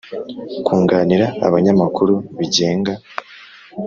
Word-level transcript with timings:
kunganira 0.65 1.27
abanyamakuru 1.47 2.13
bigenga 2.37 2.91